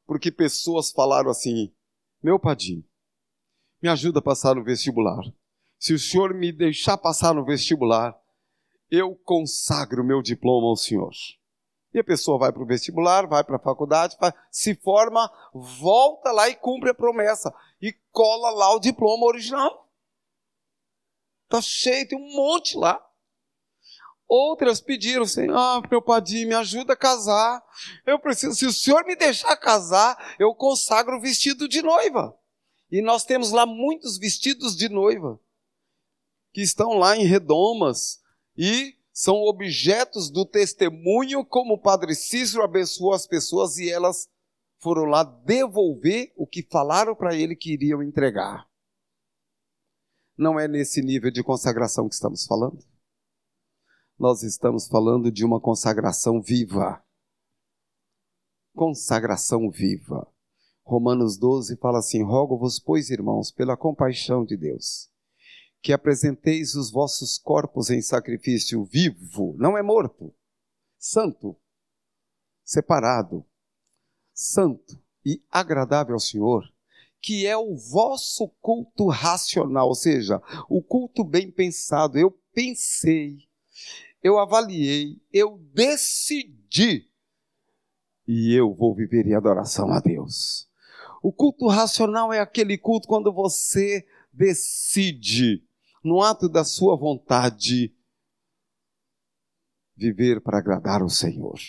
[0.06, 1.73] porque pessoas falaram assim:
[2.21, 2.84] meu padrinho,
[3.82, 5.23] me ajuda a passar no vestibular
[5.86, 8.19] se o senhor me deixar passar no vestibular,
[8.89, 11.12] eu consagro meu diploma ao senhor.
[11.93, 14.17] E a pessoa vai para o vestibular, vai para a faculdade,
[14.49, 17.54] se forma, volta lá e cumpre a promessa.
[17.80, 19.88] E cola lá o diploma original.
[21.43, 22.99] Está cheio, tem um monte lá.
[24.28, 27.64] Outras pediram assim: Ah, meu padrinho, me ajuda a casar.
[28.06, 32.36] Eu preciso, se o senhor me deixar casar, eu consagro o vestido de noiva.
[32.92, 35.40] E nós temos lá muitos vestidos de noiva
[36.54, 38.22] que estão lá em redomas
[38.58, 44.30] e são objetos do testemunho, como o Padre Cícero abençoou as pessoas e elas
[44.80, 48.68] foram lá devolver o que falaram para ele que iriam entregar.
[50.38, 52.84] Não é nesse nível de consagração que estamos falando.
[54.17, 57.04] Nós estamos falando de uma consagração viva.
[58.73, 60.28] Consagração viva.
[60.84, 65.10] Romanos 12 fala assim: Rogo-vos, pois, irmãos, pela compaixão de Deus
[65.86, 70.34] que apresenteis os vossos corpos em sacrifício vivo, não é morto,
[70.97, 71.56] santo,
[72.63, 73.45] separado,
[74.34, 76.63] santo e agradável ao Senhor,
[77.21, 82.17] que é o vosso culto racional, ou seja, o culto bem pensado.
[82.17, 83.45] Eu pensei,
[84.26, 87.08] eu avaliei, eu decidi
[88.28, 90.68] e eu vou viver em adoração a Deus.
[91.22, 95.64] O culto racional é aquele culto quando você decide,
[96.04, 97.96] no ato da sua vontade,
[99.96, 101.60] viver para agradar o Senhor.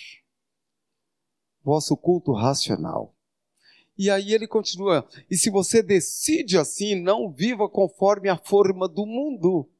[1.62, 3.14] Vosso culto racional.
[3.98, 9.04] E aí ele continua: e se você decide assim, não viva conforme a forma do
[9.04, 9.70] mundo,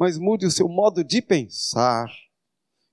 [0.00, 2.10] mas mude o seu modo de pensar,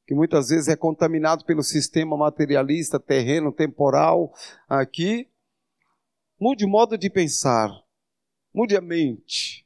[0.06, 4.34] que muitas vezes é contaminado pelo sistema materialista, terreno, temporal
[4.67, 5.32] aqui.
[6.38, 7.70] Mude o modo de pensar,
[8.54, 9.65] mude a mente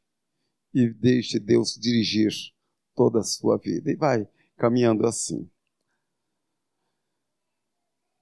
[0.71, 2.31] e deixe Deus dirigir
[2.93, 3.89] toda a sua vida.
[3.89, 5.49] E vai caminhando assim.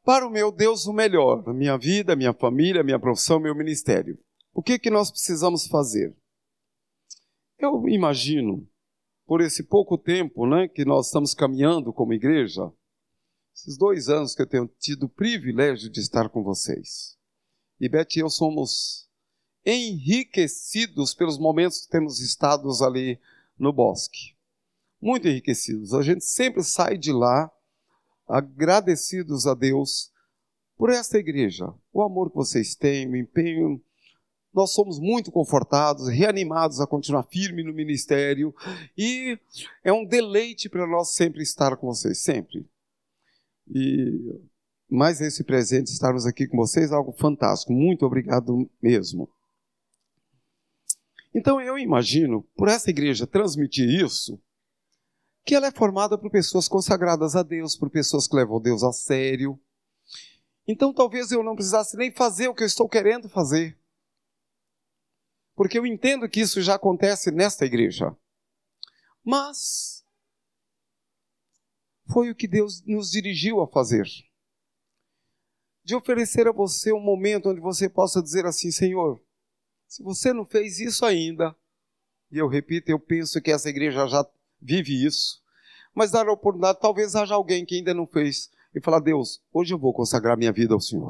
[0.01, 4.17] Para o meu Deus, o melhor, minha vida, minha família, minha profissão, meu ministério.
[4.53, 6.15] O que, que nós precisamos fazer?
[7.57, 8.65] Eu imagino,
[9.29, 12.73] por esse pouco tempo né, que nós estamos caminhando como igreja,
[13.55, 17.15] esses dois anos que eu tenho tido o privilégio de estar com vocês,
[17.79, 19.07] e Beth e eu somos
[19.63, 23.19] enriquecidos pelos momentos que temos estado ali
[23.55, 24.39] no bosque
[25.01, 25.93] muito enriquecidos.
[25.93, 27.51] A gente sempre sai de lá
[28.27, 30.11] agradecidos a Deus
[30.75, 33.79] por esta igreja, o amor que vocês têm, o empenho.
[34.53, 38.53] Nós somos muito confortados, reanimados a continuar firme no ministério
[38.97, 39.37] e
[39.83, 42.67] é um deleite para nós sempre estar com vocês, sempre.
[43.69, 44.41] E
[44.89, 47.71] mais esse presente, estarmos aqui com vocês, algo fantástico.
[47.71, 49.29] Muito obrigado mesmo.
[51.33, 54.41] Então eu imagino, por essa igreja transmitir isso,
[55.45, 58.91] que ela é formada por pessoas consagradas a Deus, por pessoas que levam Deus a
[58.91, 59.59] sério.
[60.67, 63.78] Então talvez eu não precisasse nem fazer o que eu estou querendo fazer.
[65.59, 68.15] Porque eu entendo que isso já acontece nesta igreja.
[69.21, 70.05] Mas
[72.09, 74.07] foi o que Deus nos dirigiu a fazer.
[75.83, 79.21] De oferecer a você um momento onde você possa dizer assim: Senhor,
[79.85, 81.53] se você não fez isso ainda,
[82.31, 84.25] e eu repito, eu penso que essa igreja já
[84.61, 85.43] vive isso,
[85.93, 89.73] mas dar a oportunidade, talvez haja alguém que ainda não fez, e falar: Deus, hoje
[89.73, 91.09] eu vou consagrar minha vida ao Senhor.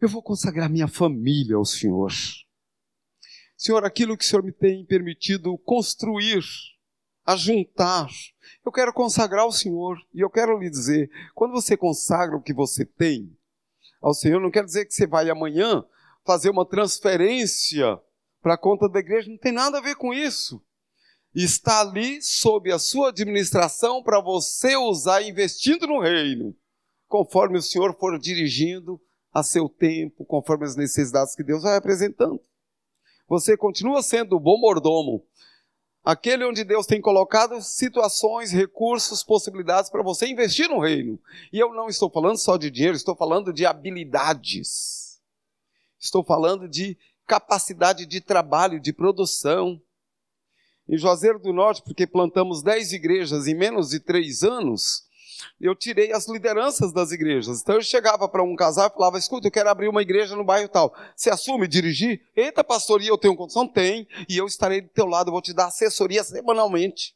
[0.00, 2.10] Eu vou consagrar minha família ao Senhor.
[3.56, 6.42] Senhor, aquilo que o Senhor me tem permitido construir,
[7.26, 8.08] ajuntar,
[8.64, 9.98] eu quero consagrar ao Senhor.
[10.14, 13.36] E eu quero lhe dizer: quando você consagra o que você tem
[14.00, 15.84] ao Senhor, não quer dizer que você vai amanhã
[16.24, 18.00] fazer uma transferência
[18.40, 20.64] para a conta da igreja, não tem nada a ver com isso
[21.34, 26.56] está ali sob a sua administração para você usar investindo no reino,
[27.06, 29.00] conforme o Senhor for dirigindo
[29.32, 32.40] a seu tempo, conforme as necessidades que Deus vai apresentando.
[33.28, 35.24] Você continua sendo o bom mordomo,
[36.02, 41.20] aquele onde Deus tem colocado situações, recursos, possibilidades para você investir no reino.
[41.52, 45.20] E eu não estou falando só de dinheiro, estou falando de habilidades.
[45.98, 49.80] Estou falando de capacidade de trabalho, de produção,
[50.88, 55.04] em Juazeiro do Norte, porque plantamos 10 igrejas em menos de três anos,
[55.60, 57.60] eu tirei as lideranças das igrejas.
[57.60, 60.44] Então eu chegava para um casal e falava: escuta, eu quero abrir uma igreja no
[60.44, 60.94] bairro tal.
[61.14, 62.20] Você assume dirigir?
[62.34, 63.66] Eita, pastoria, eu tenho condição?
[63.66, 64.06] Tem.
[64.28, 67.14] E eu estarei do teu lado, vou te dar assessoria semanalmente.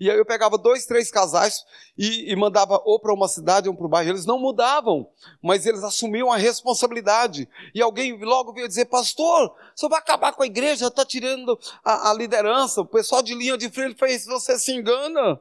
[0.00, 1.64] E aí eu pegava dois, três casais
[1.96, 4.10] e, e mandava ou para uma cidade ou para o bairro.
[4.10, 5.08] Eles não mudavam,
[5.42, 7.48] mas eles assumiam a responsabilidade.
[7.74, 12.10] E alguém logo veio dizer, pastor, você vai acabar com a igreja, está tirando a,
[12.10, 12.80] a, liderança.
[12.80, 15.40] O pessoal de linha de frente fez, você se engana,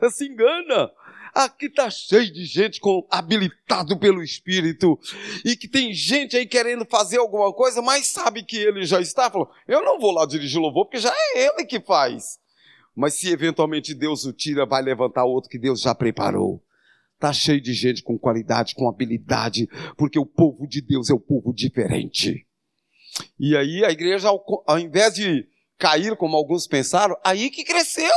[0.00, 0.90] você se engana.
[1.34, 4.98] Aqui está cheio de gente com, habilitado pelo Espírito
[5.42, 9.30] e que tem gente aí querendo fazer alguma coisa, mas sabe que ele já está.
[9.30, 12.38] Falou, eu não vou lá dirigir louvor porque já é ele que faz.
[12.94, 16.62] Mas se eventualmente Deus o tira, vai levantar outro que Deus já preparou.
[17.14, 21.20] Está cheio de gente com qualidade, com habilidade, porque o povo de Deus é o
[21.20, 22.46] povo diferente.
[23.38, 28.12] E aí a igreja, ao, ao invés de cair como alguns pensaram, aí que cresceu.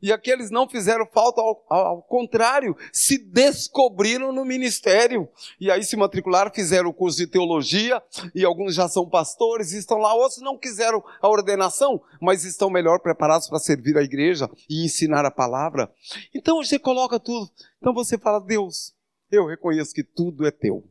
[0.00, 5.28] E aqueles não fizeram falta, ao, ao, contrário, se descobriram no ministério.
[5.60, 8.00] E aí se matricularam, fizeram o curso de teologia,
[8.34, 13.00] e alguns já são pastores, estão lá, outros não quiseram a ordenação, mas estão melhor
[13.00, 15.92] preparados para servir a igreja e ensinar a palavra.
[16.32, 17.50] Então você coloca tudo.
[17.78, 18.94] Então você fala, Deus,
[19.30, 20.88] eu reconheço que tudo é teu.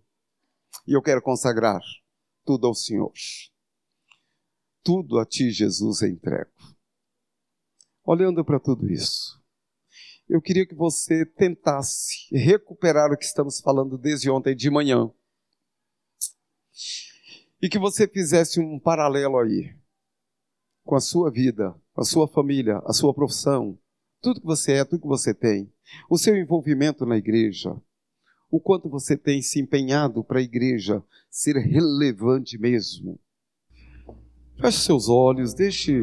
[0.86, 1.80] E eu quero consagrar
[2.46, 3.12] tudo ao Senhor.
[4.84, 6.52] Tudo a ti, Jesus, eu entrego
[8.08, 9.38] olhando para tudo isso.
[10.30, 15.12] eu queria que você tentasse recuperar o que estamos falando desde ontem de manhã.
[17.62, 19.76] E que você fizesse um paralelo aí
[20.86, 23.78] com a sua vida, a sua família, a sua profissão,
[24.22, 25.72] tudo que você é, tudo que você tem,
[26.10, 27.76] o seu envolvimento na igreja,
[28.50, 33.20] o quanto você tem se empenhado para a igreja ser relevante mesmo.
[34.60, 35.94] Feche seus olhos, deixe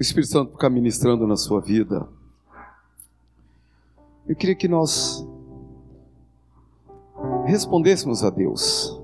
[0.00, 2.08] o Espírito Santo ficar ministrando na sua vida.
[4.26, 5.26] Eu queria que nós
[7.44, 8.98] respondêssemos a Deus.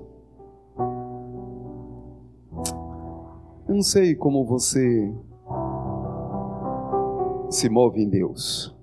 [3.69, 5.13] Eu não sei como você
[7.51, 8.75] se move em Deus.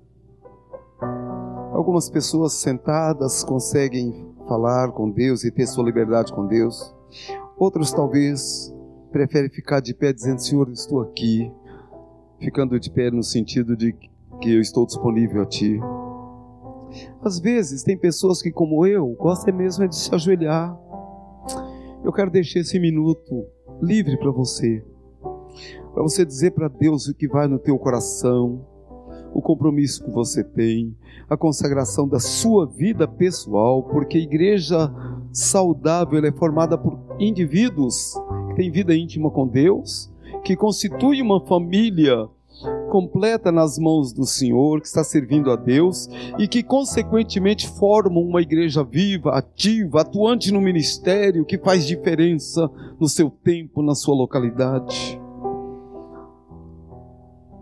[1.72, 6.94] Algumas pessoas sentadas conseguem falar com Deus e ter sua liberdade com Deus.
[7.58, 8.72] Outros talvez
[9.10, 11.50] preferem ficar de pé dizendo: Senhor, estou aqui.
[12.40, 13.92] Ficando de pé no sentido de
[14.40, 15.80] que eu estou disponível a Ti.
[17.22, 20.78] Às vezes tem pessoas que, como eu, gostam mesmo de se ajoelhar.
[22.04, 23.46] Eu quero deixar esse minuto
[23.80, 24.84] livre para você,
[25.92, 28.64] para você dizer para Deus o que vai no teu coração,
[29.32, 30.94] o compromisso que você tem,
[31.28, 34.92] a consagração da sua vida pessoal, porque a igreja
[35.32, 38.14] saudável é formada por indivíduos
[38.48, 40.12] que têm vida íntima com Deus,
[40.44, 42.28] que constitui uma família
[42.90, 48.40] completa nas mãos do Senhor, que está servindo a Deus e que, consequentemente, formam uma
[48.40, 52.70] igreja viva, ativa, atuante no ministério, que faz diferença
[53.00, 55.20] no seu tempo, na sua localidade.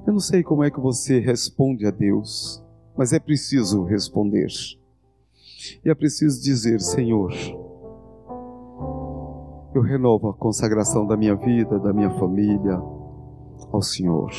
[0.07, 2.63] Eu não sei como é que você responde a Deus,
[2.97, 4.49] mas é preciso responder.
[5.85, 7.33] E é preciso dizer: Senhor,
[9.75, 12.81] eu renovo a consagração da minha vida, da minha família
[13.73, 14.31] ao Senhor.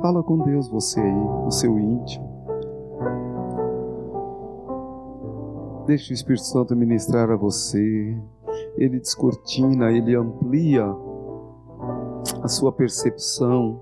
[0.00, 1.12] Fala com Deus você aí,
[1.44, 2.32] no seu íntimo.
[5.86, 8.16] Deixe o Espírito Santo ministrar a você.
[8.76, 10.86] Ele descortina, ele amplia
[12.42, 13.80] a sua percepção,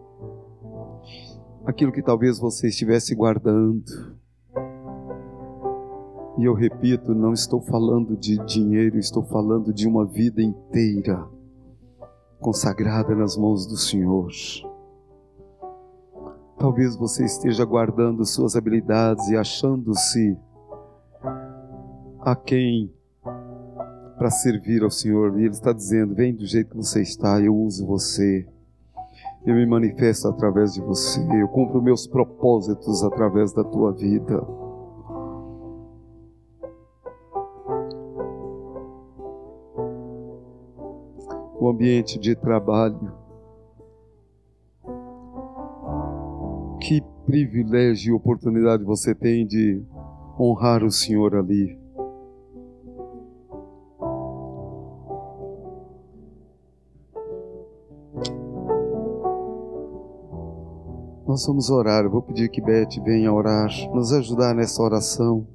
[1.65, 4.20] aquilo que talvez você estivesse guardando.
[6.41, 11.29] E eu repito, não estou falando de dinheiro, estou falando de uma vida inteira
[12.41, 14.31] consagrada nas mãos do Senhor.
[16.57, 20.35] Talvez você esteja guardando suas habilidades e achando-se
[22.21, 22.91] a quem
[24.17, 25.39] para servir ao Senhor.
[25.39, 28.49] E Ele está dizendo: vem do jeito que você está, eu uso você.
[29.45, 31.21] Eu me manifesto através de você.
[31.39, 34.43] Eu cumpro meus propósitos através da tua vida.
[41.61, 43.13] O ambiente de trabalho
[46.81, 49.85] Que privilégio e oportunidade você tem de
[50.39, 51.79] honrar o Senhor ali.
[61.31, 62.05] Nós vamos orar.
[62.05, 65.47] Eu vou pedir que Beth venha orar, nos ajudar nessa oração.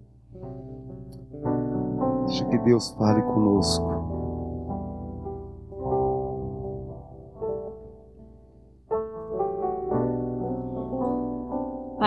[2.28, 3.95] Deixa que Deus fale conosco.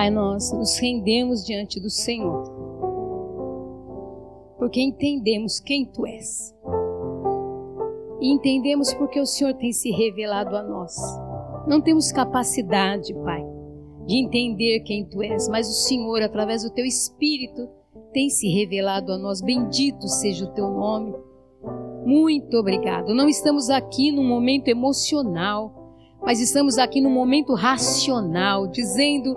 [0.09, 2.45] Pai, nós nos rendemos diante do Senhor,
[4.57, 6.55] porque entendemos quem Tu és.
[8.19, 10.97] E entendemos porque o Senhor tem se revelado a nós.
[11.67, 13.45] Não temos capacidade, Pai,
[14.07, 17.69] de entender quem Tu és, mas o Senhor, através do Teu Espírito,
[18.13, 19.43] tem se revelado a nós.
[19.43, 21.15] Bendito seja o Teu nome.
[22.07, 23.15] Muito obrigado.
[23.15, 25.93] Não estamos aqui num momento emocional,
[26.23, 29.37] mas estamos aqui num momento racional, dizendo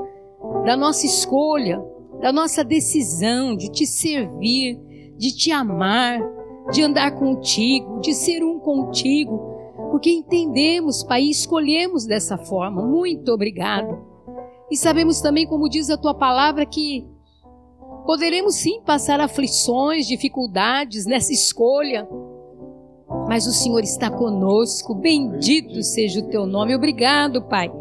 [0.65, 1.83] da nossa escolha,
[2.21, 4.79] da nossa decisão de te servir,
[5.17, 6.21] de te amar,
[6.71, 9.39] de andar contigo, de ser um contigo,
[9.89, 12.85] porque entendemos, Pai, e escolhemos dessa forma.
[12.85, 13.99] Muito obrigado.
[14.69, 17.05] E sabemos também, como diz a tua palavra, que
[18.05, 22.07] poderemos sim passar aflições, dificuldades nessa escolha,
[23.27, 24.95] mas o Senhor está conosco.
[24.95, 26.75] Bendito seja o teu nome.
[26.75, 27.80] Obrigado, Pai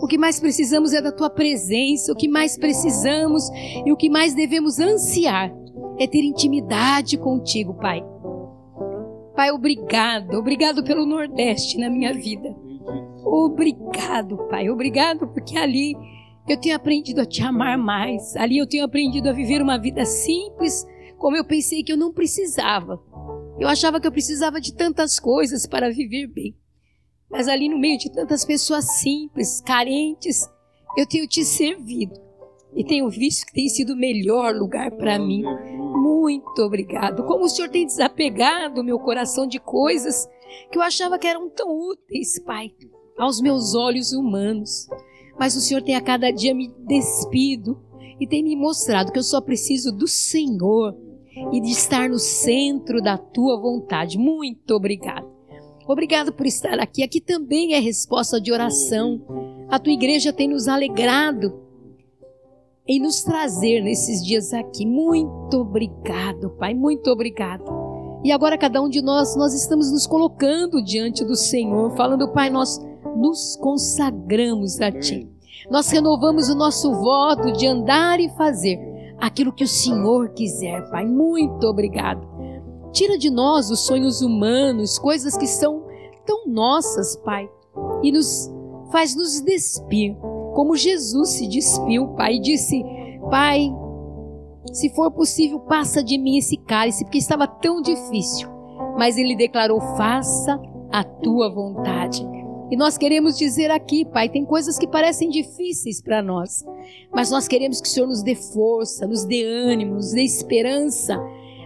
[0.00, 3.48] o que mais precisamos é da tua presença, o que mais precisamos
[3.84, 5.52] e o que mais devemos ansiar
[5.98, 8.04] é ter intimidade contigo, Pai.
[9.34, 12.54] Pai, obrigado, obrigado pelo Nordeste na minha vida.
[13.24, 15.94] Obrigado, Pai, obrigado porque ali
[16.48, 18.34] eu tenho aprendido a te amar mais.
[18.36, 20.86] Ali eu tenho aprendido a viver uma vida simples,
[21.18, 23.00] como eu pensei que eu não precisava.
[23.58, 26.56] Eu achava que eu precisava de tantas coisas para viver bem.
[27.30, 30.48] Mas ali no meio de tantas pessoas simples, carentes,
[30.96, 32.14] eu tenho te servido
[32.74, 35.42] e tenho visto que tem sido o melhor lugar para mim.
[35.76, 37.24] Muito obrigado.
[37.24, 40.28] Como o Senhor tem desapegado meu coração de coisas
[40.70, 42.70] que eu achava que eram tão úteis, Pai,
[43.18, 44.88] aos meus olhos humanos.
[45.38, 47.80] Mas o Senhor tem a cada dia me despido
[48.18, 50.96] e tem me mostrado que eu só preciso do Senhor
[51.52, 54.18] e de estar no centro da tua vontade.
[54.18, 55.37] Muito obrigado.
[55.88, 57.02] Obrigado por estar aqui.
[57.02, 59.22] Aqui também é resposta de oração.
[59.70, 61.66] A tua igreja tem nos alegrado
[62.86, 64.84] em nos trazer nesses dias aqui.
[64.84, 66.74] Muito obrigado, Pai.
[66.74, 67.64] Muito obrigado.
[68.22, 72.50] E agora cada um de nós, nós estamos nos colocando diante do Senhor, falando, Pai,
[72.50, 72.78] nós
[73.16, 75.26] nos consagramos a Ti.
[75.70, 78.78] Nós renovamos o nosso voto de andar e fazer
[79.18, 81.06] aquilo que o Senhor quiser, Pai.
[81.06, 82.37] Muito obrigado.
[82.92, 85.84] Tira de nós os sonhos humanos, coisas que são
[86.26, 87.48] tão nossas, Pai,
[88.02, 88.50] e nos
[88.90, 90.16] faz nos despir,
[90.54, 92.82] como Jesus se despiu, Pai, e disse:
[93.30, 93.70] Pai,
[94.72, 98.48] se for possível, passa de mim esse cálice, porque estava tão difícil.
[98.98, 100.60] Mas ele declarou: Faça
[100.90, 102.26] a tua vontade.
[102.70, 106.62] E nós queremos dizer aqui, Pai, tem coisas que parecem difíceis para nós,
[107.10, 111.18] mas nós queremos que o Senhor nos dê força, nos dê ânimo, nos dê esperança,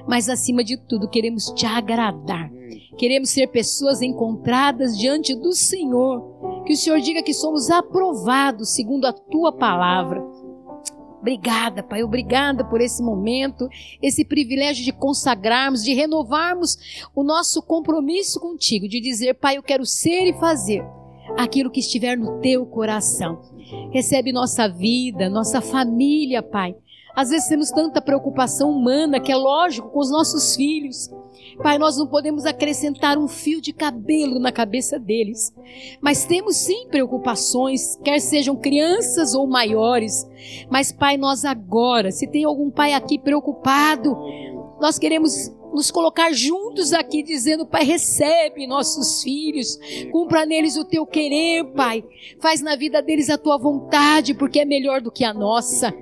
[0.07, 2.51] mas acima de tudo, queremos te agradar.
[2.97, 6.65] Queremos ser pessoas encontradas diante do Senhor.
[6.67, 10.23] Que o Senhor diga que somos aprovados segundo a tua palavra.
[11.21, 13.69] Obrigada, Pai, obrigada por esse momento,
[14.03, 16.77] esse privilégio de consagrarmos, de renovarmos
[17.15, 20.85] o nosso compromisso contigo, de dizer, Pai, eu quero ser e fazer
[21.39, 23.41] aquilo que estiver no teu coração.
[23.93, 26.75] Recebe nossa vida, nossa família, Pai.
[27.15, 31.11] Às vezes temos tanta preocupação humana que é lógico com os nossos filhos.
[31.63, 35.53] Pai, nós não podemos acrescentar um fio de cabelo na cabeça deles,
[36.01, 40.27] mas temos sim preocupações, quer sejam crianças ou maiores.
[40.71, 44.17] Mas, Pai, nós agora, se tem algum pai aqui preocupado,
[44.81, 49.79] nós queremos nos colocar juntos aqui, dizendo: Pai, recebe nossos filhos,
[50.11, 52.05] cumpra neles o teu querer, Pai,
[52.41, 55.93] faz na vida deles a tua vontade, porque é melhor do que a nossa.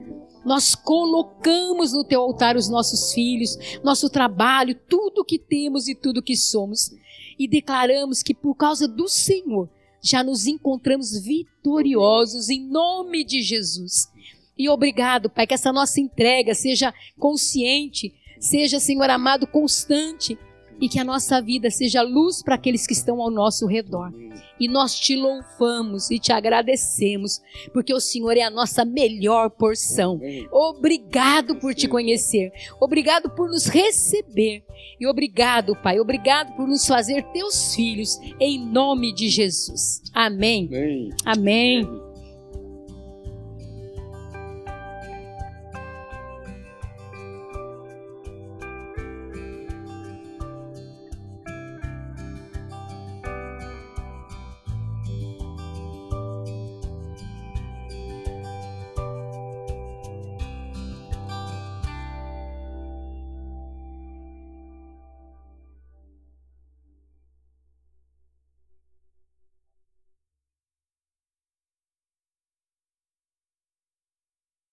[0.45, 6.23] Nós colocamos no teu altar os nossos filhos, nosso trabalho, tudo que temos e tudo
[6.23, 6.91] que somos.
[7.39, 9.69] E declaramos que por causa do Senhor
[10.03, 14.09] já nos encontramos vitoriosos em nome de Jesus.
[14.57, 20.39] E obrigado, Pai, que essa nossa entrega seja consciente, seja, Senhor amado, constante
[20.81, 24.13] e que a nossa vida seja luz para aqueles que estão ao nosso redor.
[24.59, 27.41] E nós te louvamos e te agradecemos,
[27.73, 30.21] porque o Senhor é a nossa melhor porção.
[30.51, 34.65] Obrigado por te conhecer, obrigado por nos receber
[34.99, 40.03] e obrigado, Pai, obrigado por nos fazer teus filhos, em nome de Jesus.
[40.15, 40.69] Amém.
[40.71, 41.11] Amém.
[41.25, 42.10] Amém.